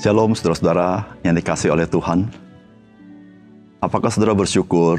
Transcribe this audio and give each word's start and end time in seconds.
Shalom 0.00 0.32
saudara-saudara 0.32 1.20
yang 1.20 1.36
dikasih 1.36 1.76
oleh 1.76 1.84
Tuhan. 1.84 2.24
Apakah 3.84 4.08
saudara 4.08 4.32
bersyukur 4.32 4.96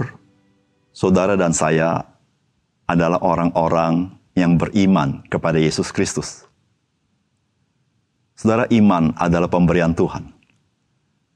saudara 0.94 1.34
dan 1.34 1.58
saya 1.58 2.06
adalah 2.86 3.18
orang-orang 3.26 4.14
yang 4.38 4.62
beriman 4.62 5.26
kepada 5.26 5.58
Yesus 5.58 5.90
Kristus? 5.90 6.46
Saudara, 8.38 8.70
iman 8.70 9.10
adalah 9.18 9.50
pemberian 9.50 9.90
Tuhan. 9.98 10.38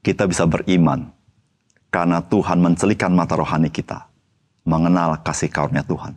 Kita 0.05 0.29
bisa 0.29 0.45
beriman 0.45 1.09
karena 1.89 2.21
Tuhan 2.21 2.61
mencelikan 2.61 3.18
mata 3.18 3.34
rohani 3.34 3.73
kita 3.73 4.05
mengenal 4.61 5.25
kasih 5.25 5.50
karunia 5.50 5.82
Tuhan. 5.82 6.13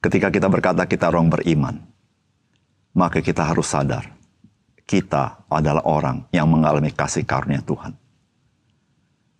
Ketika 0.00 0.32
kita 0.32 0.48
berkata 0.48 0.88
kita 0.88 1.12
orang 1.12 1.28
beriman, 1.28 1.76
maka 2.96 3.20
kita 3.20 3.44
harus 3.44 3.68
sadar 3.68 4.13
kita 4.84 5.44
adalah 5.48 5.84
orang 5.88 6.28
yang 6.32 6.48
mengalami 6.48 6.92
kasih 6.92 7.24
karunia 7.24 7.64
Tuhan. 7.64 7.96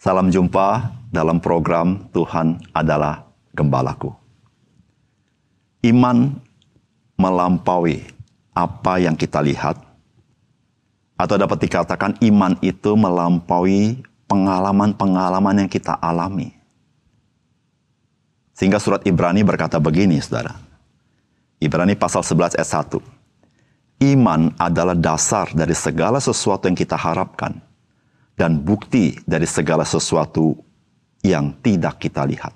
Salam 0.01 0.29
jumpa 0.29 0.93
dalam 1.09 1.41
program 1.41 2.09
Tuhan 2.13 2.61
adalah 2.77 3.25
Gembalaku. 3.55 4.13
Iman 5.85 6.41
melampaui 7.15 8.03
apa 8.51 8.99
yang 8.99 9.15
kita 9.15 9.39
lihat, 9.41 9.79
atau 11.15 11.37
dapat 11.39 11.63
dikatakan 11.63 12.19
iman 12.21 12.59
itu 12.59 12.99
melampaui 12.99 14.03
pengalaman-pengalaman 14.27 15.65
yang 15.65 15.71
kita 15.71 15.95
alami. 16.03 16.51
Sehingga 18.55 18.83
surat 18.83 19.03
Ibrani 19.07 19.47
berkata 19.47 19.79
begini, 19.79 20.19
saudara. 20.19 20.59
Ibrani 21.63 21.95
pasal 21.95 22.27
11 22.27 22.59
ayat 22.59 22.71
1. 22.91 23.14
Iman 24.05 24.53
adalah 24.61 24.93
dasar 24.93 25.49
dari 25.57 25.73
segala 25.73 26.21
sesuatu 26.21 26.69
yang 26.69 26.77
kita 26.77 26.93
harapkan 26.93 27.57
dan 28.37 28.61
bukti 28.61 29.17
dari 29.25 29.49
segala 29.49 29.89
sesuatu 29.89 30.61
yang 31.25 31.57
tidak 31.65 32.05
kita 32.05 32.29
lihat. 32.29 32.53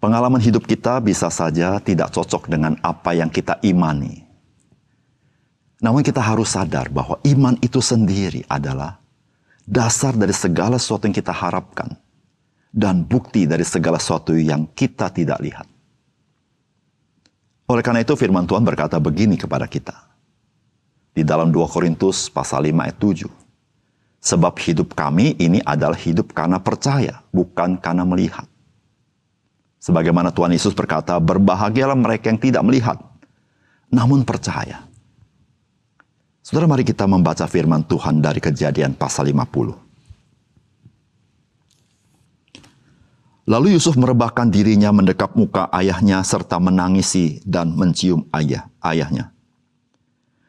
Pengalaman 0.00 0.40
hidup 0.40 0.64
kita 0.64 0.96
bisa 1.04 1.28
saja 1.28 1.76
tidak 1.84 2.08
cocok 2.08 2.48
dengan 2.48 2.80
apa 2.80 3.12
yang 3.12 3.28
kita 3.28 3.60
imani. 3.60 4.24
Namun 5.84 6.00
kita 6.00 6.24
harus 6.24 6.56
sadar 6.56 6.88
bahwa 6.88 7.20
iman 7.22 7.54
itu 7.60 7.84
sendiri 7.84 8.48
adalah 8.48 8.96
dasar 9.68 10.16
dari 10.16 10.32
segala 10.32 10.80
sesuatu 10.80 11.04
yang 11.04 11.14
kita 11.14 11.36
harapkan 11.36 12.00
dan 12.72 13.04
bukti 13.04 13.44
dari 13.44 13.62
segala 13.62 14.00
sesuatu 14.00 14.32
yang 14.32 14.64
kita 14.72 15.12
tidak 15.12 15.38
lihat. 15.44 15.71
Oleh 17.72 17.80
karena 17.80 18.04
itu 18.04 18.12
firman 18.12 18.44
Tuhan 18.44 18.60
berkata 18.68 19.00
begini 19.00 19.40
kepada 19.40 19.64
kita. 19.64 19.96
Di 21.16 21.24
dalam 21.24 21.48
2 21.48 21.56
Korintus 21.72 22.28
pasal 22.28 22.68
5 22.68 22.84
ayat 22.84 22.98
7. 23.00 23.24
Sebab 24.22 24.54
hidup 24.60 24.92
kami 24.92 25.34
ini 25.40 25.64
adalah 25.64 25.96
hidup 25.96 26.36
karena 26.36 26.60
percaya, 26.60 27.24
bukan 27.32 27.80
karena 27.80 28.04
melihat. 28.04 28.44
Sebagaimana 29.82 30.30
Tuhan 30.30 30.54
Yesus 30.54 30.76
berkata, 30.76 31.18
berbahagialah 31.18 31.98
mereka 31.98 32.30
yang 32.30 32.38
tidak 32.38 32.62
melihat, 32.62 33.02
namun 33.90 34.22
percaya. 34.22 34.86
Saudara, 36.38 36.70
mari 36.70 36.86
kita 36.86 37.08
membaca 37.08 37.48
firman 37.50 37.82
Tuhan 37.82 38.22
dari 38.22 38.38
kejadian 38.38 38.94
pasal 38.94 39.26
50. 39.32 39.81
Lalu 43.42 43.74
Yusuf 43.74 43.98
merebahkan 43.98 44.48
dirinya 44.50 44.94
mendekap 44.94 45.34
muka 45.34 45.66
ayahnya 45.74 46.22
serta 46.22 46.62
menangisi 46.62 47.42
dan 47.42 47.74
mencium 47.74 48.26
ayah 48.30 48.70
ayahnya. 48.78 49.34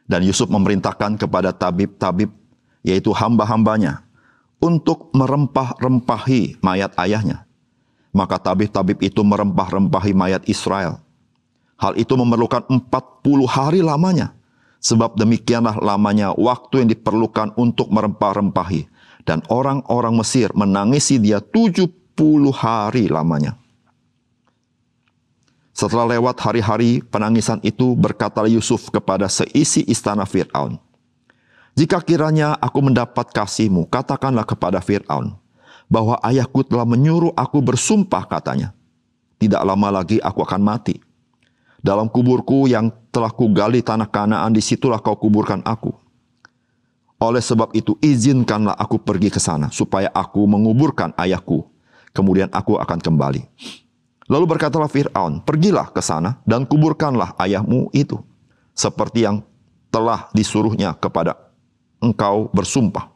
Dan 0.06 0.22
Yusuf 0.22 0.46
memerintahkan 0.46 1.18
kepada 1.18 1.50
tabib-tabib, 1.50 2.30
yaitu 2.86 3.10
hamba-hambanya, 3.10 4.04
untuk 4.62 5.10
merempah-rempahi 5.10 6.62
mayat 6.62 6.94
ayahnya 7.00 7.44
maka 8.14 8.38
tabib-tabib 8.38 9.02
itu 9.02 9.20
merempah-rempahi 9.26 10.14
mayat 10.14 10.46
Israel. 10.46 11.02
Hal 11.74 11.98
itu 11.98 12.14
memerlukan 12.14 12.62
40 12.70 13.50
hari 13.50 13.82
lamanya. 13.82 14.32
Sebab 14.78 15.18
demikianlah 15.18 15.82
lamanya 15.82 16.30
waktu 16.38 16.86
yang 16.86 16.88
diperlukan 16.94 17.58
untuk 17.58 17.90
merempah-rempahi. 17.90 18.86
Dan 19.26 19.42
orang-orang 19.50 20.14
Mesir 20.14 20.54
menangisi 20.54 21.18
dia 21.18 21.42
70 21.42 21.90
hari 22.54 23.10
lamanya. 23.10 23.58
Setelah 25.74 26.14
lewat 26.14 26.38
hari-hari 26.38 27.02
penangisan 27.02 27.58
itu, 27.66 27.98
berkata 27.98 28.46
Yusuf 28.46 28.94
kepada 28.94 29.26
seisi 29.26 29.82
istana 29.90 30.22
Fir'aun, 30.22 30.78
Jika 31.74 31.98
kiranya 31.98 32.54
aku 32.62 32.78
mendapat 32.78 33.34
kasihmu, 33.34 33.90
katakanlah 33.90 34.46
kepada 34.46 34.78
Fir'aun, 34.78 35.34
bahwa 35.90 36.14
ayahku 36.22 36.62
telah 36.62 36.86
menyuruh 36.86 37.34
aku 37.34 37.58
bersumpah 37.58 38.22
katanya. 38.30 38.70
Tidak 39.42 39.58
lama 39.66 39.90
lagi 39.90 40.22
aku 40.22 40.46
akan 40.46 40.62
mati. 40.62 41.02
Dalam 41.82 42.06
kuburku 42.06 42.70
yang 42.70 42.94
telah 43.10 43.34
kugali 43.34 43.82
tanah 43.82 44.06
kanaan, 44.06 44.54
di 44.54 44.62
situlah 44.62 45.02
kau 45.02 45.18
kuburkan 45.18 45.58
aku. 45.66 45.90
Oleh 47.18 47.42
sebab 47.42 47.74
itu 47.74 47.98
izinkanlah 47.98 48.78
aku 48.78 49.02
pergi 49.02 49.34
ke 49.34 49.42
sana, 49.42 49.74
supaya 49.74 50.06
aku 50.14 50.46
menguburkan 50.46 51.10
ayahku. 51.18 51.73
Kemudian 52.14 52.46
aku 52.54 52.78
akan 52.78 53.02
kembali. 53.02 53.42
Lalu 54.30 54.44
berkatalah 54.56 54.88
Fir'aun, 54.88 55.42
pergilah 55.42 55.90
ke 55.92 56.00
sana 56.00 56.40
dan 56.46 56.64
kuburkanlah 56.64 57.36
ayahmu 57.36 57.90
itu. 57.92 58.16
Seperti 58.72 59.26
yang 59.26 59.44
telah 59.92 60.30
disuruhnya 60.32 60.96
kepada 60.96 61.36
engkau 62.00 62.48
bersumpah. 62.54 63.12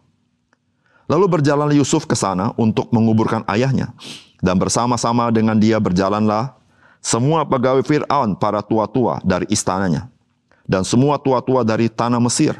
Lalu 1.08 1.41
berjalan 1.41 1.72
Yusuf 1.72 2.04
ke 2.04 2.12
sana 2.12 2.53
untuk 2.60 2.92
menguburkan 2.92 3.41
ayahnya. 3.48 3.97
Dan 4.38 4.60
bersama-sama 4.60 5.32
dengan 5.32 5.56
dia 5.56 5.81
berjalanlah 5.81 6.54
semua 7.00 7.47
pegawai 7.48 7.81
Fir'aun, 7.87 8.37
para 8.37 8.60
tua-tua 8.60 9.22
dari 9.25 9.48
istananya. 9.48 10.12
Dan 10.69 10.84
semua 10.84 11.16
tua-tua 11.16 11.64
dari 11.64 11.88
tanah 11.88 12.20
Mesir. 12.20 12.53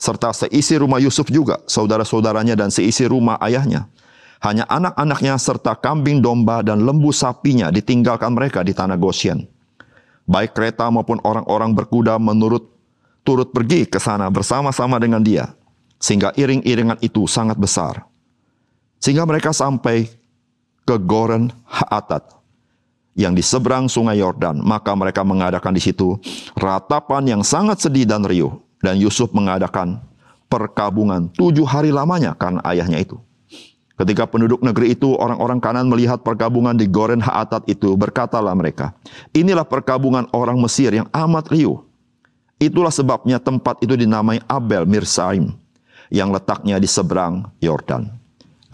Serta 0.00 0.32
seisi 0.32 0.74
rumah 0.80 0.98
Yusuf 0.98 1.28
juga, 1.28 1.60
saudara-saudaranya 1.68 2.56
dan 2.56 2.72
seisi 2.72 3.04
rumah 3.04 3.36
ayahnya. 3.44 3.86
Hanya 4.44 4.68
anak-anaknya 4.68 5.40
serta 5.40 5.72
kambing 5.72 6.20
domba 6.20 6.60
dan 6.60 6.84
lembu 6.84 7.08
sapinya 7.16 7.72
ditinggalkan 7.72 8.36
mereka 8.36 8.60
di 8.60 8.76
tanah 8.76 9.00
Goshen. 9.00 9.48
Baik 10.28 10.52
kereta 10.52 10.92
maupun 10.92 11.16
orang-orang 11.24 11.72
berkuda 11.72 12.20
menurut 12.20 12.68
turut 13.24 13.48
pergi 13.56 13.88
ke 13.88 13.96
sana 13.96 14.28
bersama-sama 14.28 15.00
dengan 15.00 15.24
dia 15.24 15.56
sehingga 15.96 16.36
iring-iringan 16.36 17.00
itu 17.00 17.24
sangat 17.24 17.56
besar. 17.56 18.04
Sehingga 19.00 19.24
mereka 19.24 19.56
sampai 19.56 20.12
ke 20.84 20.96
Goren 21.00 21.48
Haatat 21.64 22.28
yang 23.16 23.32
di 23.32 23.40
seberang 23.40 23.88
sungai 23.88 24.20
Yordan. 24.20 24.60
Maka 24.60 24.92
mereka 24.92 25.24
mengadakan 25.24 25.72
di 25.72 25.80
situ 25.80 26.20
ratapan 26.52 27.24
yang 27.36 27.42
sangat 27.44 27.80
sedih 27.80 28.04
dan 28.04 28.28
riuh. 28.28 28.60
Dan 28.84 29.00
Yusuf 29.00 29.32
mengadakan 29.32 30.04
perkabungan 30.52 31.32
tujuh 31.32 31.64
hari 31.64 31.88
lamanya 31.88 32.36
karena 32.36 32.60
ayahnya 32.68 33.00
itu. 33.00 33.16
Ketika 33.94 34.26
penduduk 34.26 34.58
negeri 34.58 34.98
itu, 34.98 35.14
orang-orang 35.14 35.62
kanan 35.62 35.86
melihat 35.86 36.18
perkabungan 36.26 36.74
di 36.74 36.90
Goren 36.90 37.22
Haatat 37.22 37.70
itu, 37.70 37.94
berkatalah 37.94 38.50
mereka, 38.58 38.90
inilah 39.30 39.62
perkabungan 39.62 40.26
orang 40.34 40.58
Mesir 40.58 40.90
yang 40.90 41.06
amat 41.14 41.46
riuh. 41.54 41.78
Itulah 42.58 42.90
sebabnya 42.90 43.38
tempat 43.38 43.78
itu 43.86 43.94
dinamai 43.94 44.42
Abel 44.50 44.82
Mirsaim 44.86 45.54
yang 46.10 46.34
letaknya 46.34 46.82
di 46.82 46.90
seberang 46.90 47.50
Yordan. 47.62 48.10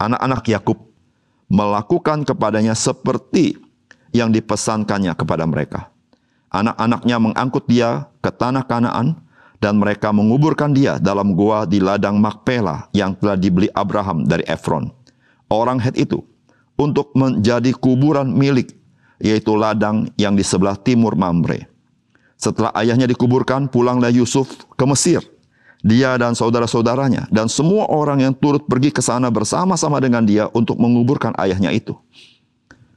Anak-anak 0.01 0.41
Yakub 0.49 0.77
melakukan 1.51 2.25
kepadanya 2.25 2.73
seperti 2.73 3.61
yang 4.09 4.33
dipesankannya 4.33 5.13
kepada 5.13 5.45
mereka. 5.45 5.91
Anak-anaknya 6.49 7.17
mengangkut 7.21 7.63
dia 7.69 8.09
ke 8.19 8.33
tanah 8.33 8.65
Kanaan 8.65 9.21
dan 9.61 9.77
mereka 9.77 10.09
menguburkan 10.09 10.73
dia 10.73 10.97
dalam 10.97 11.37
gua 11.37 11.69
di 11.69 11.77
ladang 11.77 12.17
Makpela 12.17 12.89
yang 12.91 13.13
telah 13.15 13.37
dibeli 13.37 13.69
Abraham 13.71 14.25
dari 14.25 14.43
Efron. 14.49 15.00
Orang 15.51 15.83
Het 15.83 15.99
itu 15.99 16.23
untuk 16.79 17.11
menjadi 17.11 17.75
kuburan 17.75 18.31
milik 18.31 18.71
yaitu 19.19 19.53
ladang 19.53 20.09
yang 20.15 20.33
di 20.33 20.41
sebelah 20.41 20.79
timur 20.79 21.13
Mamre. 21.13 21.69
Setelah 22.39 22.73
ayahnya 22.73 23.05
dikuburkan, 23.05 23.69
pulanglah 23.69 24.09
Yusuf 24.09 24.49
ke 24.73 24.85
Mesir 24.87 25.21
dia 25.81 26.13
dan 26.17 26.37
saudara-saudaranya 26.37 27.25
dan 27.33 27.49
semua 27.49 27.89
orang 27.89 28.21
yang 28.21 28.33
turut 28.37 28.65
pergi 28.69 28.93
ke 28.93 29.01
sana 29.01 29.33
bersama-sama 29.33 29.97
dengan 29.97 30.21
dia 30.21 30.45
untuk 30.53 30.77
menguburkan 30.77 31.33
ayahnya 31.41 31.73
itu. 31.73 31.97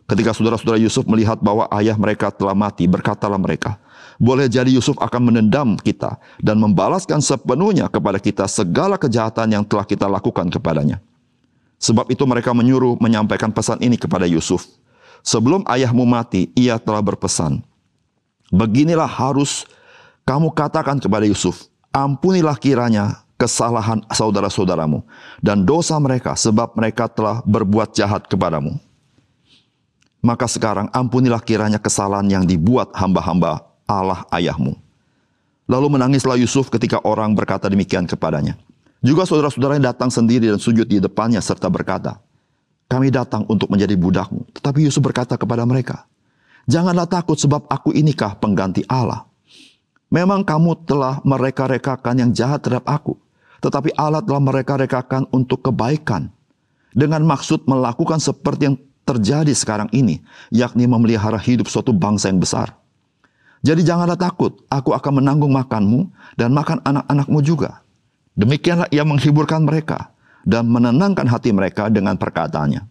Ketika 0.04 0.36
saudara-saudara 0.36 0.76
Yusuf 0.76 1.08
melihat 1.08 1.40
bahwa 1.40 1.64
ayah 1.80 1.96
mereka 1.96 2.28
telah 2.28 2.52
mati, 2.52 2.84
berkatalah 2.84 3.40
mereka, 3.40 3.80
boleh 4.20 4.52
jadi 4.52 4.68
Yusuf 4.68 5.00
akan 5.00 5.32
menendam 5.32 5.80
kita 5.80 6.20
dan 6.44 6.60
membalaskan 6.60 7.24
sepenuhnya 7.24 7.88
kepada 7.88 8.20
kita 8.20 8.44
segala 8.44 9.00
kejahatan 9.00 9.48
yang 9.48 9.64
telah 9.64 9.88
kita 9.88 10.04
lakukan 10.04 10.52
kepadanya. 10.52 11.00
Sebab 11.84 12.08
itu 12.08 12.24
mereka 12.24 12.56
menyuruh 12.56 12.96
menyampaikan 12.96 13.52
pesan 13.52 13.76
ini 13.84 14.00
kepada 14.00 14.24
Yusuf. 14.24 14.64
Sebelum 15.20 15.68
ayahmu 15.68 16.08
mati, 16.08 16.48
ia 16.56 16.80
telah 16.80 17.04
berpesan, 17.04 17.60
Beginilah 18.54 19.08
harus 19.08 19.66
kamu 20.22 20.54
katakan 20.54 21.02
kepada 21.02 21.26
Yusuf, 21.26 21.66
ampunilah 21.90 22.54
kiranya 22.54 23.26
kesalahan 23.34 23.98
saudara-saudaramu 24.14 25.02
dan 25.42 25.66
dosa 25.66 25.98
mereka 25.98 26.38
sebab 26.38 26.76
mereka 26.78 27.10
telah 27.10 27.42
berbuat 27.42 27.90
jahat 27.98 28.30
kepadamu. 28.30 28.78
Maka 30.24 30.48
sekarang 30.48 30.88
ampunilah 30.94 31.42
kiranya 31.42 31.76
kesalahan 31.76 32.24
yang 32.30 32.44
dibuat 32.46 32.94
hamba-hamba 32.96 33.66
Allah 33.84 34.24
ayahmu. 34.32 34.78
Lalu 35.68 35.98
menangislah 35.98 36.38
Yusuf 36.40 36.70
ketika 36.72 37.02
orang 37.04 37.34
berkata 37.36 37.68
demikian 37.68 38.08
kepadanya. 38.08 38.56
Juga 39.04 39.28
saudara-saudaranya 39.28 39.92
datang 39.92 40.08
sendiri 40.08 40.48
dan 40.48 40.56
sujud 40.56 40.88
di 40.88 40.96
depannya 40.96 41.44
serta 41.44 41.68
berkata, 41.68 42.24
kami 42.88 43.12
datang 43.12 43.44
untuk 43.52 43.68
menjadi 43.68 43.92
budakmu. 44.00 44.48
Tetapi 44.56 44.88
Yusuf 44.88 45.04
berkata 45.04 45.36
kepada 45.36 45.68
mereka, 45.68 46.08
Janganlah 46.64 47.04
takut 47.04 47.36
sebab 47.36 47.68
aku 47.68 47.92
inikah 47.92 48.40
pengganti 48.40 48.80
Allah. 48.88 49.28
Memang 50.08 50.40
kamu 50.40 50.88
telah 50.88 51.20
mereka-rekakan 51.20 52.24
yang 52.24 52.30
jahat 52.32 52.64
terhadap 52.64 52.88
aku. 52.88 53.20
Tetapi 53.60 53.92
Allah 53.96 54.24
telah 54.24 54.40
mereka-rekakan 54.40 55.28
untuk 55.28 55.60
kebaikan. 55.60 56.32
Dengan 56.96 57.20
maksud 57.28 57.68
melakukan 57.68 58.22
seperti 58.22 58.72
yang 58.72 58.76
terjadi 59.04 59.52
sekarang 59.52 59.92
ini. 59.92 60.24
Yakni 60.48 60.88
memelihara 60.88 61.36
hidup 61.36 61.68
suatu 61.68 61.92
bangsa 61.92 62.32
yang 62.32 62.40
besar. 62.40 62.72
Jadi 63.64 63.84
janganlah 63.84 64.16
takut, 64.16 64.60
aku 64.68 64.92
akan 64.92 65.24
menanggung 65.24 65.52
makanmu 65.52 66.08
dan 66.36 66.52
makan 66.52 66.80
anak-anakmu 66.84 67.40
juga. 67.44 67.83
Demikianlah 68.34 68.90
ia 68.90 69.06
menghiburkan 69.06 69.62
mereka 69.62 70.10
dan 70.42 70.66
menenangkan 70.66 71.24
hati 71.30 71.54
mereka 71.54 71.86
dengan 71.86 72.18
perkataannya. 72.18 72.82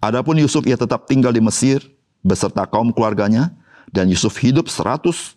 Adapun 0.00 0.40
Yusuf 0.40 0.64
ia 0.64 0.80
tetap 0.80 1.04
tinggal 1.04 1.32
di 1.32 1.44
Mesir 1.44 1.84
beserta 2.24 2.64
kaum 2.64 2.88
keluarganya 2.88 3.52
dan 3.92 4.08
Yusuf 4.08 4.40
hidup 4.40 4.72
110 4.72 5.36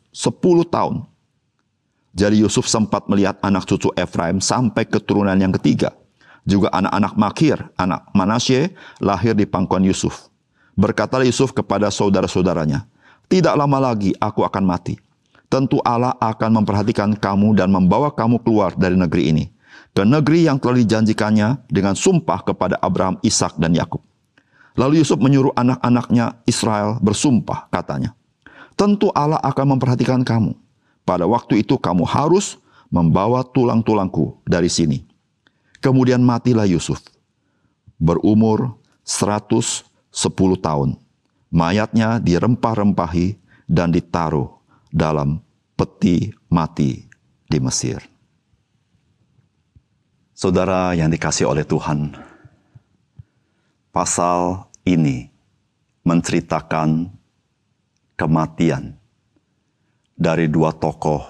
tahun. 0.71 1.03
Jadi 2.15 2.41
Yusuf 2.41 2.65
sempat 2.65 3.05
melihat 3.11 3.37
anak 3.43 3.67
cucu 3.67 3.91
Efraim 3.93 4.39
sampai 4.39 4.87
keturunan 4.87 5.35
yang 5.35 5.53
ketiga. 5.59 5.93
Juga 6.47 6.71
anak-anak 6.73 7.13
Makir, 7.19 7.57
anak 7.77 8.09
Manasye, 8.15 8.73
lahir 8.97 9.37
di 9.37 9.45
pangkuan 9.45 9.85
Yusuf. 9.85 10.31
Berkatalah 10.73 11.27
Yusuf 11.27 11.53
kepada 11.53 11.91
saudara-saudaranya, 11.91 12.87
Tidak 13.29 13.53
lama 13.53 13.77
lagi 13.77 14.15
aku 14.17 14.41
akan 14.41 14.63
mati 14.65 14.97
tentu 15.49 15.81
Allah 15.81 16.13
akan 16.21 16.61
memperhatikan 16.61 17.17
kamu 17.17 17.57
dan 17.57 17.73
membawa 17.73 18.13
kamu 18.13 18.39
keluar 18.45 18.77
dari 18.77 18.93
negeri 18.93 19.23
ini 19.33 19.45
ke 19.93 20.05
negeri 20.05 20.47
yang 20.47 20.61
telah 20.61 20.79
dijanjikannya 20.79 21.67
dengan 21.67 21.97
sumpah 21.97 22.45
kepada 22.45 22.77
Abraham, 22.79 23.17
Ishak 23.25 23.57
dan 23.57 23.73
Yakub. 23.75 23.99
Lalu 24.77 25.03
Yusuf 25.03 25.19
menyuruh 25.19 25.51
anak-anaknya 25.57 26.39
Israel 26.47 27.01
bersumpah, 27.03 27.67
katanya, 27.67 28.15
"Tentu 28.79 29.11
Allah 29.11 29.41
akan 29.43 29.75
memperhatikan 29.75 30.23
kamu. 30.23 30.55
Pada 31.03 31.25
waktu 31.25 31.65
itu 31.65 31.75
kamu 31.75 32.05
harus 32.05 32.61
membawa 32.87 33.43
tulang-tulangku 33.43 34.39
dari 34.47 34.71
sini." 34.71 35.03
Kemudian 35.83 36.23
matilah 36.23 36.69
Yusuf, 36.69 37.03
berumur 37.99 38.79
110 39.03 40.55
tahun. 40.59 40.95
Mayatnya 41.49 42.21
dirempah-rempahi 42.21 43.35
dan 43.65 43.89
ditaruh 43.89 44.58
dalam 44.89 45.39
peti 45.77 46.33
mati 46.49 46.97
di 47.45 47.57
Mesir. 47.61 48.01
Saudara 50.33 50.95
yang 50.97 51.11
dikasih 51.11 51.45
oleh 51.45 51.63
Tuhan, 51.67 52.15
pasal 53.91 54.69
ini 54.87 55.29
menceritakan 56.03 57.11
kematian 58.15 58.95
dari 60.15 60.47
dua 60.51 60.71
tokoh 60.75 61.21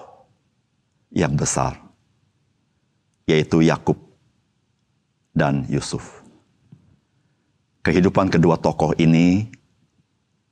yang 1.10 1.34
besar, 1.34 1.78
yaitu 3.26 3.62
Yakub 3.66 3.98
dan 5.34 5.66
Yusuf. 5.66 6.22
Kehidupan 7.82 8.30
kedua 8.30 8.60
tokoh 8.60 8.94
ini 8.98 9.50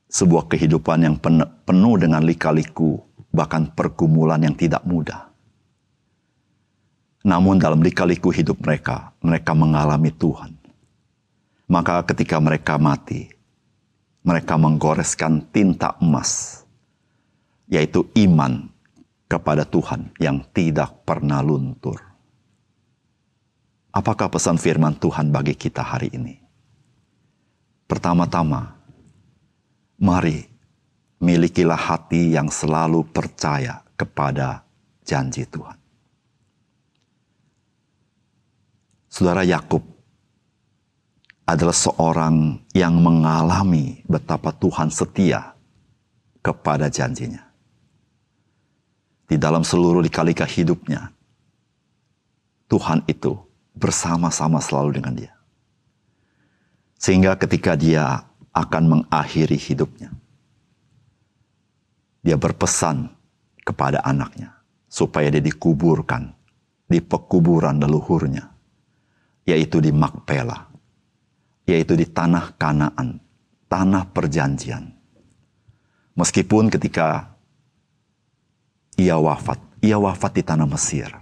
sebuah 0.08 0.48
kehidupan 0.48 1.04
yang 1.04 1.16
penuh 1.64 1.94
dengan 2.00 2.24
lika-liku, 2.24 2.96
bahkan 3.28 3.68
pergumulan 3.72 4.40
yang 4.40 4.56
tidak 4.56 4.80
mudah. 4.88 5.28
Namun 7.28 7.60
dalam 7.60 7.84
lika-liku 7.84 8.32
hidup 8.32 8.56
mereka, 8.64 9.12
mereka 9.20 9.52
mengalami 9.52 10.08
Tuhan. 10.08 10.56
Maka 11.68 12.00
ketika 12.08 12.40
mereka 12.40 12.80
mati, 12.80 13.28
mereka 14.24 14.56
menggoreskan 14.56 15.44
tinta 15.52 15.92
emas, 16.00 16.64
yaitu 17.68 18.08
iman 18.16 18.72
kepada 19.28 19.68
Tuhan 19.68 20.08
yang 20.16 20.40
tidak 20.56 21.04
pernah 21.04 21.44
luntur. 21.44 22.00
Apakah 23.92 24.32
pesan 24.32 24.56
firman 24.56 24.96
Tuhan 24.96 25.28
bagi 25.28 25.52
kita 25.52 25.84
hari 25.84 26.08
ini? 26.16 26.40
Pertama-tama, 27.84 28.77
Mari 29.98 30.46
milikilah 31.18 31.78
hati 31.78 32.38
yang 32.38 32.46
selalu 32.46 33.02
percaya 33.10 33.82
kepada 33.98 34.62
janji 35.02 35.42
Tuhan. 35.42 35.74
Saudara 39.10 39.42
Yakub 39.42 39.82
adalah 41.48 41.74
seorang 41.74 42.62
yang 42.76 42.94
mengalami 43.02 44.04
betapa 44.06 44.54
Tuhan 44.54 44.92
setia 44.92 45.56
kepada 46.44 46.86
janjinya. 46.86 47.42
Di 49.26 49.34
dalam 49.34 49.64
seluruh 49.64 50.04
lika-lika 50.04 50.46
hidupnya, 50.46 51.10
Tuhan 52.68 53.02
itu 53.08 53.34
bersama-sama 53.74 54.60
selalu 54.60 55.00
dengan 55.00 55.16
dia. 55.16 55.32
Sehingga 57.00 57.34
ketika 57.34 57.74
dia 57.74 58.27
akan 58.58 58.84
mengakhiri 58.90 59.54
hidupnya. 59.54 60.10
Dia 62.26 62.34
berpesan 62.34 63.06
kepada 63.62 64.02
anaknya 64.02 64.58
supaya 64.90 65.30
dia 65.30 65.38
dikuburkan 65.38 66.34
di 66.90 66.98
pekuburan 66.98 67.78
leluhurnya, 67.78 68.50
yaitu 69.46 69.78
di 69.78 69.94
Makpela, 69.94 70.66
yaitu 71.70 71.94
di 71.94 72.08
tanah 72.10 72.58
Kanaan, 72.58 73.22
tanah 73.70 74.10
perjanjian. 74.10 74.90
Meskipun 76.18 76.66
ketika 76.66 77.38
ia 78.98 79.14
wafat, 79.14 79.62
ia 79.78 79.94
wafat 80.02 80.34
di 80.34 80.42
tanah 80.42 80.66
Mesir. 80.66 81.14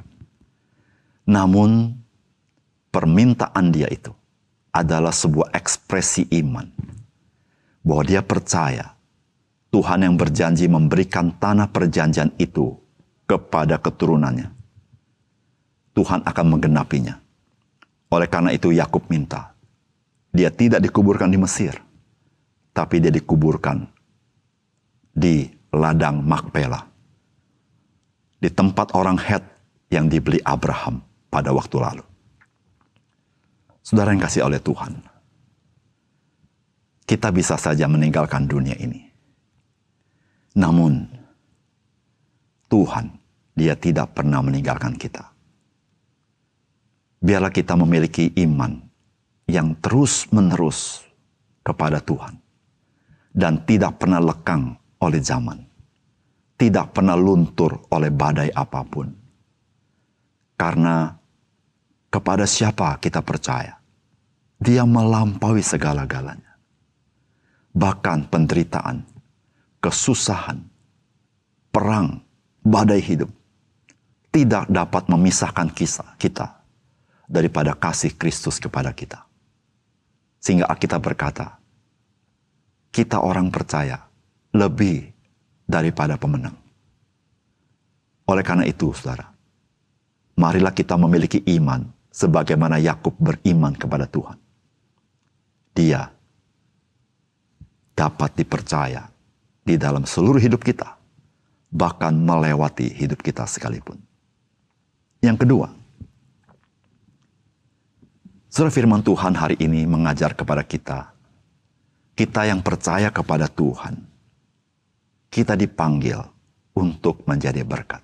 Namun 1.28 1.92
permintaan 2.88 3.68
dia 3.68 3.92
itu 3.92 4.14
adalah 4.72 5.12
sebuah 5.12 5.52
ekspresi 5.52 6.30
iman 6.40 6.95
bahwa 7.86 8.02
dia 8.02 8.18
percaya 8.18 8.98
Tuhan 9.70 10.02
yang 10.02 10.18
berjanji 10.18 10.66
memberikan 10.66 11.30
tanah 11.38 11.70
perjanjian 11.70 12.34
itu 12.42 12.74
kepada 13.30 13.78
keturunannya. 13.78 14.50
Tuhan 15.94 16.26
akan 16.26 16.46
menggenapinya. 16.50 17.22
Oleh 18.10 18.26
karena 18.26 18.50
itu 18.50 18.74
Yakub 18.74 19.06
minta, 19.06 19.54
dia 20.34 20.50
tidak 20.50 20.82
dikuburkan 20.82 21.30
di 21.30 21.38
Mesir, 21.38 21.78
tapi 22.74 22.98
dia 23.02 23.10
dikuburkan 23.14 23.86
di 25.14 25.46
ladang 25.74 26.22
Makpela. 26.22 26.82
Di 28.36 28.52
tempat 28.52 28.92
orang 28.92 29.16
Het 29.16 29.42
yang 29.90 30.06
dibeli 30.06 30.38
Abraham 30.44 31.00
pada 31.32 31.50
waktu 31.50 31.76
lalu. 31.80 32.04
Saudara 33.80 34.12
yang 34.12 34.22
kasih 34.22 34.44
oleh 34.44 34.60
Tuhan 34.60 35.15
kita 37.06 37.30
bisa 37.30 37.54
saja 37.54 37.86
meninggalkan 37.86 38.50
dunia 38.50 38.74
ini. 38.76 39.06
Namun, 40.58 41.06
Tuhan, 42.66 43.06
Dia 43.56 43.72
tidak 43.72 44.12
pernah 44.12 44.44
meninggalkan 44.44 45.00
kita. 45.00 45.32
Biarlah 47.24 47.48
kita 47.48 47.72
memiliki 47.72 48.28
iman 48.44 48.76
yang 49.48 49.72
terus-menerus 49.80 51.00
kepada 51.64 52.04
Tuhan 52.04 52.36
dan 53.32 53.64
tidak 53.64 53.96
pernah 53.96 54.20
lekang 54.20 54.76
oleh 55.00 55.22
zaman, 55.24 55.64
tidak 56.60 56.92
pernah 56.92 57.16
luntur 57.16 57.80
oleh 57.88 58.12
badai 58.12 58.52
apa 58.52 58.84
pun. 58.84 59.08
Karena 60.60 61.16
kepada 62.12 62.44
siapa 62.44 63.00
kita 63.00 63.24
percaya, 63.24 63.80
Dia 64.60 64.84
melampaui 64.84 65.64
segala-galanya 65.64 66.45
bahkan 67.76 68.24
penderitaan, 68.24 69.04
kesusahan, 69.84 70.64
perang, 71.68 72.24
badai 72.64 73.04
hidup 73.04 73.28
tidak 74.32 74.64
dapat 74.72 75.04
memisahkan 75.12 75.68
kisah 75.76 76.16
kita 76.16 76.56
daripada 77.28 77.76
kasih 77.76 78.16
Kristus 78.16 78.56
kepada 78.56 78.96
kita. 78.96 79.28
Sehingga 80.40 80.72
kita 80.72 80.96
berkata, 80.96 81.60
kita 82.88 83.20
orang 83.20 83.52
percaya 83.52 84.08
lebih 84.56 85.12
daripada 85.68 86.16
pemenang. 86.16 86.56
Oleh 88.24 88.40
karena 88.40 88.64
itu, 88.64 88.88
saudara, 88.96 89.28
marilah 90.40 90.72
kita 90.72 90.96
memiliki 90.96 91.44
iman 91.60 91.84
sebagaimana 92.08 92.80
Yakub 92.80 93.12
beriman 93.20 93.76
kepada 93.76 94.08
Tuhan. 94.08 94.40
Dia 95.76 96.15
dapat 97.96 98.36
dipercaya 98.36 99.08
di 99.64 99.80
dalam 99.80 100.04
seluruh 100.04 100.38
hidup 100.38 100.60
kita, 100.60 100.94
bahkan 101.72 102.12
melewati 102.12 102.92
hidup 102.92 103.24
kita 103.24 103.48
sekalipun. 103.48 103.96
Yang 105.24 105.48
kedua, 105.48 105.68
Surah 108.56 108.72
firman 108.72 109.04
Tuhan 109.04 109.36
hari 109.36 109.60
ini 109.60 109.84
mengajar 109.84 110.32
kepada 110.32 110.64
kita, 110.64 111.12
kita 112.16 112.48
yang 112.48 112.64
percaya 112.64 113.12
kepada 113.12 113.52
Tuhan, 113.52 114.00
kita 115.28 115.52
dipanggil 115.52 116.24
untuk 116.72 117.20
menjadi 117.28 117.60
berkat. 117.68 118.00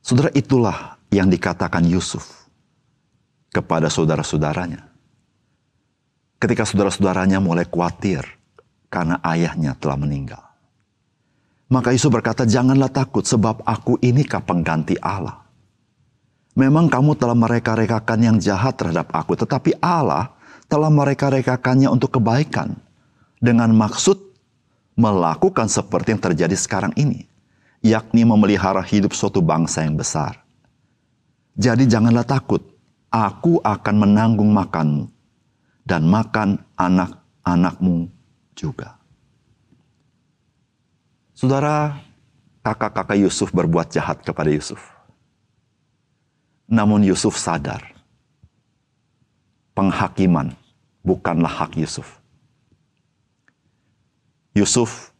Saudara 0.00 0.32
itulah 0.32 0.96
yang 1.12 1.28
dikatakan 1.28 1.84
Yusuf 1.84 2.48
kepada 3.52 3.92
saudara-saudaranya. 3.92 4.93
Ketika 6.38 6.66
saudara-saudaranya 6.68 7.40
mulai 7.40 7.64
khawatir 7.64 8.24
karena 8.94 9.18
ayahnya 9.26 9.74
telah 9.74 9.98
meninggal. 9.98 10.42
Maka 11.66 11.90
Yusuf 11.90 12.14
berkata, 12.14 12.46
janganlah 12.46 12.92
takut 12.92 13.26
sebab 13.26 13.66
aku 13.66 13.98
inikah 13.98 14.38
pengganti 14.38 14.94
Allah. 15.02 15.42
Memang 16.54 16.86
kamu 16.86 17.18
telah 17.18 17.34
mereka-rekakan 17.34 18.20
yang 18.22 18.36
jahat 18.38 18.78
terhadap 18.78 19.10
aku, 19.10 19.34
tetapi 19.34 19.74
Allah 19.82 20.30
telah 20.70 20.86
mereka-rekakannya 20.86 21.90
untuk 21.90 22.14
kebaikan. 22.14 22.78
Dengan 23.42 23.74
maksud 23.74 24.16
melakukan 24.94 25.66
seperti 25.66 26.14
yang 26.14 26.22
terjadi 26.22 26.54
sekarang 26.54 26.94
ini. 26.94 27.26
Yakni 27.82 28.22
memelihara 28.22 28.80
hidup 28.80 29.12
suatu 29.12 29.42
bangsa 29.42 29.82
yang 29.82 29.98
besar. 29.98 30.40
Jadi 31.58 31.84
janganlah 31.90 32.24
takut, 32.24 32.62
aku 33.10 33.58
akan 33.60 33.94
menanggung 33.98 34.48
makanmu 34.54 35.13
dan 35.84 36.08
makan 36.08 36.58
anak-anakmu 36.80 38.08
juga. 38.56 38.96
Saudara, 41.36 42.00
kakak-kakak 42.64 43.20
Yusuf 43.20 43.52
berbuat 43.52 43.92
jahat 43.92 44.24
kepada 44.24 44.48
Yusuf. 44.48 44.80
Namun 46.64 47.04
Yusuf 47.04 47.36
sadar, 47.36 47.84
penghakiman 49.76 50.56
bukanlah 51.04 51.52
hak 51.52 51.76
Yusuf. 51.76 52.16
Yusuf 54.56 55.12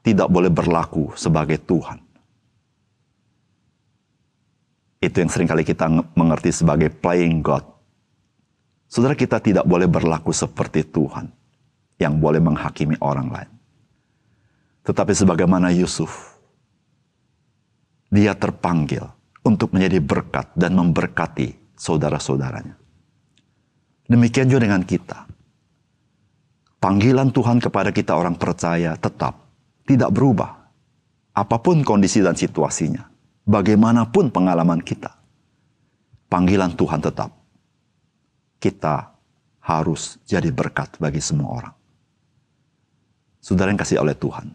tidak 0.00 0.32
boleh 0.32 0.48
berlaku 0.48 1.12
sebagai 1.18 1.60
Tuhan. 1.60 2.00
Itu 5.02 5.20
yang 5.20 5.28
sering 5.28 5.50
kali 5.50 5.66
kita 5.66 5.90
mengerti 6.16 6.54
sebagai 6.54 6.88
playing 6.88 7.44
God. 7.44 7.75
Saudara 8.96 9.12
kita 9.12 9.44
tidak 9.44 9.68
boleh 9.68 9.84
berlaku 9.84 10.32
seperti 10.32 10.80
Tuhan 10.88 11.28
yang 12.00 12.16
boleh 12.16 12.40
menghakimi 12.40 12.96
orang 13.04 13.28
lain. 13.28 13.52
Tetapi 14.88 15.12
sebagaimana 15.12 15.68
Yusuf, 15.68 16.40
dia 18.08 18.32
terpanggil 18.32 19.04
untuk 19.44 19.76
menjadi 19.76 20.00
berkat 20.00 20.48
dan 20.56 20.80
memberkati 20.80 21.76
saudara-saudaranya. 21.76 22.72
Demikian 24.08 24.48
juga 24.48 24.64
dengan 24.64 24.80
kita. 24.80 25.28
Panggilan 26.80 27.36
Tuhan 27.36 27.60
kepada 27.60 27.92
kita 27.92 28.16
orang 28.16 28.40
percaya 28.40 28.96
tetap 28.96 29.44
tidak 29.84 30.08
berubah. 30.08 30.72
Apa 31.36 31.60
pun 31.60 31.84
kondisi 31.84 32.24
dan 32.24 32.32
situasinya 32.32 33.04
bagaimanapun 33.44 34.32
pengalaman 34.32 34.80
kita, 34.80 35.12
panggilan 36.32 36.72
Tuhan 36.72 37.04
tetap. 37.04 37.44
Kita 38.66 39.14
harus 39.62 40.18
jadi 40.26 40.50
berkat 40.50 40.98
bagi 40.98 41.22
semua 41.22 41.54
orang. 41.54 41.74
Saudara 43.38 43.70
yang 43.70 43.78
kasih 43.78 44.02
oleh 44.02 44.18
Tuhan. 44.18 44.50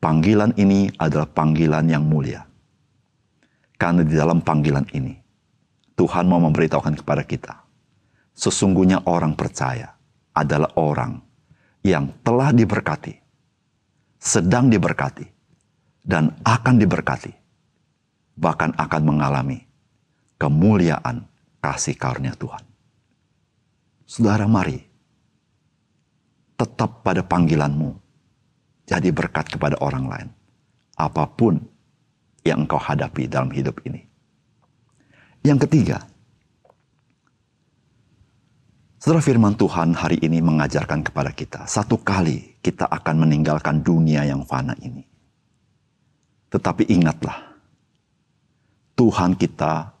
Panggilan 0.00 0.56
ini 0.56 0.88
adalah 0.96 1.28
panggilan 1.28 1.84
yang 1.84 2.00
mulia. 2.00 2.48
Karena 3.76 4.00
di 4.00 4.16
dalam 4.16 4.40
panggilan 4.40 4.88
ini, 4.96 5.12
Tuhan 6.00 6.24
mau 6.24 6.40
memberitahukan 6.40 7.04
kepada 7.04 7.28
kita, 7.28 7.60
sesungguhnya 8.32 9.04
orang 9.04 9.36
percaya 9.36 9.92
adalah 10.32 10.72
orang 10.80 11.20
yang 11.84 12.08
telah 12.24 12.56
diberkati, 12.56 13.20
sedang 14.16 14.72
diberkati, 14.72 15.28
dan 16.08 16.32
akan 16.40 16.80
diberkati, 16.80 17.36
bahkan 18.40 18.72
akan 18.80 19.02
mengalami 19.04 19.60
kemuliaan 20.40 21.28
kasih 21.60 21.96
karunia 21.96 22.32
Tuhan. 22.34 22.64
Saudara, 24.08 24.48
mari 24.50 24.82
tetap 26.58 27.00
pada 27.00 27.24
panggilanmu, 27.24 27.96
jadi 28.84 29.08
berkat 29.14 29.48
kepada 29.48 29.80
orang 29.80 30.04
lain, 30.10 30.28
apa 30.98 31.24
pun 31.24 31.56
yang 32.44 32.68
engkau 32.68 32.80
hadapi 32.80 33.30
dalam 33.30 33.48
hidup 33.48 33.80
ini. 33.88 34.04
Yang 35.40 35.64
ketiga, 35.64 36.04
setelah 39.00 39.24
firman 39.24 39.56
Tuhan 39.56 39.96
hari 39.96 40.20
ini 40.20 40.44
mengajarkan 40.44 41.00
kepada 41.00 41.32
kita, 41.32 41.64
satu 41.64 41.96
kali 42.04 42.60
kita 42.60 42.84
akan 42.84 43.24
meninggalkan 43.24 43.80
dunia 43.80 44.28
yang 44.28 44.44
fana 44.44 44.76
ini. 44.84 45.00
Tetapi 46.52 46.92
ingatlah, 46.92 47.56
Tuhan 49.00 49.32
kita 49.40 49.99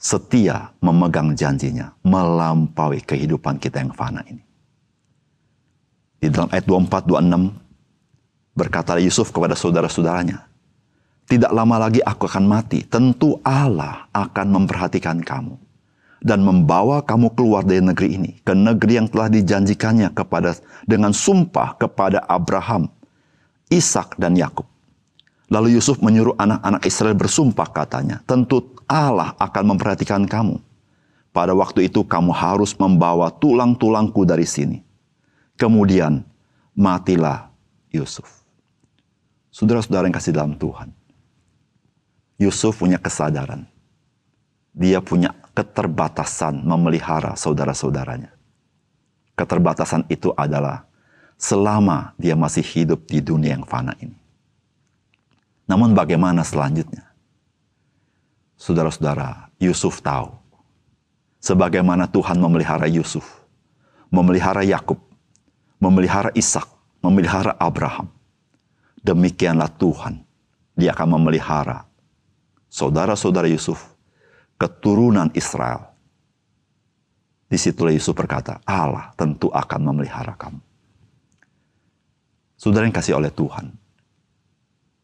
setia 0.00 0.72
memegang 0.80 1.36
janjinya 1.36 1.92
melampaui 2.00 3.04
kehidupan 3.04 3.60
kita 3.60 3.84
yang 3.84 3.92
fana 3.92 4.24
ini. 4.24 4.40
Di 6.16 6.32
dalam 6.32 6.48
ayat 6.48 6.64
24-26 6.64 8.56
berkata 8.56 8.96
Yusuf 8.96 9.28
kepada 9.28 9.52
saudara-saudaranya, 9.52 10.48
tidak 11.28 11.52
lama 11.52 11.76
lagi 11.86 12.00
aku 12.00 12.26
akan 12.26 12.44
mati, 12.48 12.80
tentu 12.88 13.36
Allah 13.44 14.08
akan 14.16 14.46
memperhatikan 14.56 15.20
kamu 15.20 15.54
dan 16.20 16.44
membawa 16.44 17.00
kamu 17.04 17.32
keluar 17.32 17.64
dari 17.64 17.80
negeri 17.80 18.08
ini 18.16 18.30
ke 18.44 18.52
negeri 18.52 19.00
yang 19.00 19.08
telah 19.08 19.28
dijanjikannya 19.32 20.12
kepada 20.12 20.56
dengan 20.84 21.12
sumpah 21.12 21.76
kepada 21.76 22.24
Abraham, 22.28 22.88
Ishak 23.72 24.16
dan 24.20 24.36
Yakub. 24.36 24.68
Lalu 25.50 25.74
Yusuf 25.80 25.98
menyuruh 25.98 26.38
anak-anak 26.38 26.82
Israel 26.86 27.16
bersumpah 27.18 27.68
katanya, 27.74 28.22
tentu 28.22 28.79
Allah 28.90 29.38
akan 29.38 29.74
memperhatikan 29.74 30.26
kamu. 30.26 30.58
Pada 31.30 31.54
waktu 31.54 31.86
itu 31.86 32.02
kamu 32.02 32.34
harus 32.34 32.74
membawa 32.74 33.30
tulang-tulangku 33.30 34.26
dari 34.26 34.42
sini. 34.42 34.82
Kemudian 35.54 36.26
matilah 36.74 37.54
Yusuf. 37.94 38.42
Saudara-saudara 39.54 40.10
yang 40.10 40.16
kasih 40.18 40.34
dalam 40.34 40.58
Tuhan. 40.58 40.90
Yusuf 42.34 42.82
punya 42.82 42.98
kesadaran. 42.98 43.62
Dia 44.74 44.98
punya 44.98 45.30
keterbatasan 45.54 46.66
memelihara 46.66 47.38
saudara-saudaranya. 47.38 48.34
Keterbatasan 49.38 50.10
itu 50.10 50.34
adalah 50.34 50.82
selama 51.38 52.10
dia 52.18 52.34
masih 52.34 52.66
hidup 52.66 53.06
di 53.06 53.22
dunia 53.22 53.54
yang 53.54 53.66
fana 53.66 53.94
ini. 54.02 54.18
Namun 55.70 55.94
bagaimana 55.94 56.42
selanjutnya? 56.42 57.09
Saudara-saudara, 58.60 59.48
Yusuf 59.56 60.04
tahu 60.04 60.36
sebagaimana 61.40 62.04
Tuhan 62.04 62.36
memelihara 62.36 62.84
Yusuf, 62.84 63.24
memelihara 64.12 64.60
Yakub, 64.60 65.00
memelihara 65.80 66.28
Ishak, 66.36 66.68
memelihara 67.00 67.56
Abraham. 67.56 68.12
Demikianlah 69.00 69.72
Tuhan, 69.80 70.20
dia 70.76 70.92
akan 70.92 71.16
memelihara 71.16 71.88
saudara-saudara 72.68 73.48
Yusuf, 73.48 73.96
keturunan 74.60 75.32
Israel. 75.32 75.96
Di 77.48 77.56
situlah 77.56 77.96
Yusuf 77.96 78.12
berkata, 78.12 78.60
Allah 78.62 79.10
tentu 79.16 79.48
akan 79.48 79.80
memelihara 79.88 80.36
kamu. 80.36 80.60
Saudara 82.60 82.84
yang 82.84 82.92
kasih 82.92 83.16
oleh 83.16 83.32
Tuhan, 83.32 83.72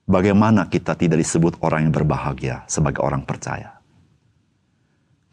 Bagaimana 0.06 0.70
kita 0.70 0.94
tidak 0.94 1.18
disebut 1.18 1.58
orang 1.66 1.90
yang 1.90 1.94
berbahagia 1.94 2.62
sebagai 2.70 3.02
orang 3.02 3.26
percaya? 3.26 3.74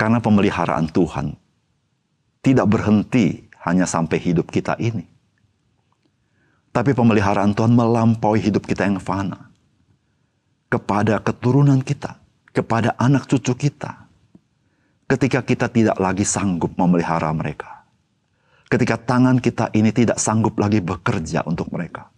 Karena 0.01 0.17
pemeliharaan 0.17 0.89
Tuhan 0.89 1.37
tidak 2.41 2.65
berhenti 2.65 3.45
hanya 3.61 3.85
sampai 3.85 4.17
hidup 4.17 4.49
kita 4.49 4.73
ini. 4.81 5.05
Tapi 6.73 6.89
pemeliharaan 6.97 7.53
Tuhan 7.53 7.69
melampaui 7.69 8.41
hidup 8.41 8.65
kita 8.65 8.89
yang 8.89 8.97
fana. 8.97 9.53
Kepada 10.73 11.21
keturunan 11.21 11.77
kita, 11.85 12.17
kepada 12.49 12.97
anak 12.97 13.29
cucu 13.29 13.53
kita. 13.53 14.09
Ketika 15.05 15.45
kita 15.45 15.69
tidak 15.69 16.01
lagi 16.01 16.25
sanggup 16.25 16.73
memelihara 16.73 17.29
mereka. 17.29 17.85
Ketika 18.73 18.97
tangan 18.97 19.37
kita 19.37 19.69
ini 19.77 19.93
tidak 19.93 20.17
sanggup 20.17 20.57
lagi 20.57 20.81
bekerja 20.81 21.45
untuk 21.45 21.69
mereka. 21.69 22.09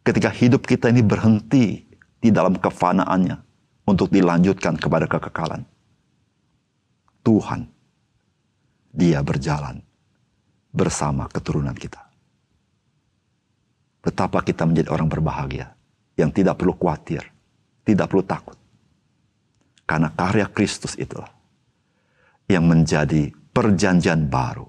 Ketika 0.00 0.32
hidup 0.32 0.64
kita 0.64 0.88
ini 0.88 1.04
berhenti 1.04 1.89
di 2.20 2.28
dalam 2.28 2.54
kefanaannya 2.56 3.36
untuk 3.88 4.12
dilanjutkan 4.12 4.76
kepada 4.76 5.08
kekekalan. 5.08 5.64
Tuhan, 7.24 7.68
dia 8.92 9.20
berjalan 9.24 9.80
bersama 10.70 11.26
keturunan 11.26 11.74
kita. 11.74 12.00
Betapa 14.00 14.40
kita 14.40 14.64
menjadi 14.64 14.88
orang 14.92 15.08
berbahagia 15.08 15.76
yang 16.16 16.32
tidak 16.32 16.56
perlu 16.56 16.72
khawatir, 16.76 17.24
tidak 17.84 18.08
perlu 18.08 18.24
takut. 18.24 18.56
Karena 19.84 20.08
karya 20.14 20.46
Kristus 20.48 20.96
itulah 20.96 21.28
yang 22.48 22.64
menjadi 22.64 23.34
perjanjian 23.52 24.30
baru 24.30 24.68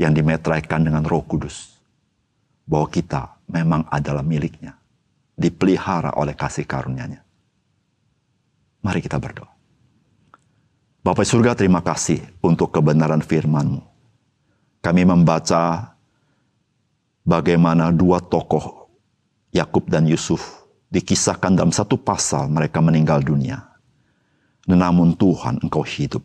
yang 0.00 0.16
dimetraikan 0.16 0.80
dengan 0.80 1.04
Roh 1.04 1.22
Kudus 1.28 1.76
bahwa 2.64 2.88
kita 2.88 3.36
memang 3.52 3.84
adalah 3.92 4.24
miliknya, 4.24 4.79
dipelihara 5.40 6.12
oleh 6.20 6.36
kasih 6.36 6.68
karunia-Nya. 6.68 7.24
Mari 8.84 9.00
kita 9.00 9.16
berdoa. 9.16 9.48
Bapak 11.00 11.24
surga 11.24 11.56
terima 11.56 11.80
kasih 11.80 12.20
untuk 12.44 12.76
kebenaran 12.76 13.24
firman-Mu. 13.24 13.80
Kami 14.84 15.02
membaca 15.08 15.96
bagaimana 17.24 17.88
dua 17.88 18.20
tokoh 18.20 18.92
Yakub 19.48 19.88
dan 19.88 20.04
Yusuf 20.04 20.60
dikisahkan 20.92 21.56
dalam 21.56 21.72
satu 21.72 21.96
pasal 21.96 22.52
mereka 22.52 22.84
meninggal 22.84 23.24
dunia. 23.24 23.64
Namun 24.68 25.16
Tuhan 25.16 25.56
engkau 25.64 25.80
hidup. 25.80 26.20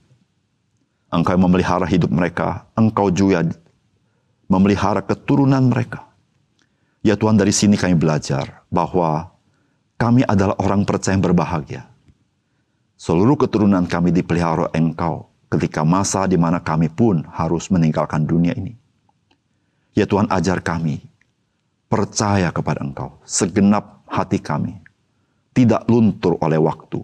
Engkau 1.08 1.40
memelihara 1.40 1.88
hidup 1.88 2.12
mereka, 2.12 2.68
engkau 2.76 3.08
juga 3.08 3.48
memelihara 4.52 5.00
keturunan 5.00 5.64
mereka. 5.72 6.04
Ya 7.06 7.14
Tuhan 7.14 7.38
dari 7.38 7.54
sini 7.54 7.78
kami 7.78 7.94
belajar 7.94 8.66
bahwa 8.74 9.30
kami 10.02 10.26
adalah 10.26 10.58
orang 10.58 10.82
percaya 10.90 11.14
yang 11.14 11.22
berbahagia 11.22 11.86
Seluruh 12.96 13.36
keturunan 13.36 13.84
kami 13.84 14.16
dipelihara 14.16 14.72
engkau 14.72 15.28
ketika 15.52 15.84
masa 15.84 16.24
di 16.32 16.40
mana 16.40 16.64
kami 16.64 16.88
pun 16.88 17.28
harus 17.28 17.68
meninggalkan 17.68 18.24
dunia 18.24 18.56
ini. 18.56 18.72
Ya 19.92 20.08
Tuhan 20.08 20.32
ajar 20.32 20.64
kami 20.64 21.04
percaya 21.92 22.56
kepada 22.56 22.80
engkau 22.80 23.20
segenap 23.28 24.08
hati 24.08 24.40
kami. 24.40 24.80
Tidak 25.52 25.88
luntur 25.92 26.40
oleh 26.40 26.60
waktu. 26.60 27.04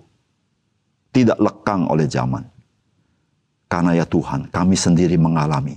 Tidak 1.12 1.40
lekang 1.40 1.92
oleh 1.92 2.08
zaman. 2.08 2.44
Karena 3.68 3.96
ya 3.96 4.08
Tuhan 4.08 4.48
kami 4.48 4.76
sendiri 4.76 5.16
mengalami 5.20 5.76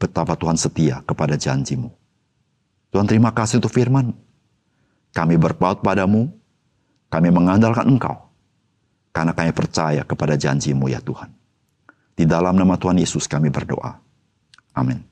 betapa 0.00 0.32
Tuhan 0.36 0.56
setia 0.56 1.04
kepada 1.04 1.36
janjimu. 1.36 1.92
Tuhan 2.96 3.04
terima 3.04 3.28
kasih 3.28 3.60
untuk 3.60 3.76
firman. 3.76 4.16
Kami 5.12 5.36
berpaut 5.36 5.84
padamu, 5.84 6.32
kami 7.12 7.28
mengandalkan 7.28 7.92
engkau 7.92 8.32
karena 9.12 9.36
kami 9.36 9.52
percaya 9.52 10.00
kepada 10.00 10.32
janjimu 10.32 10.88
ya 10.88 11.04
Tuhan. 11.04 11.28
Di 12.16 12.24
dalam 12.24 12.56
nama 12.56 12.80
Tuhan 12.80 12.96
Yesus 12.96 13.28
kami 13.28 13.52
berdoa. 13.52 14.00
Amin. 14.72 15.04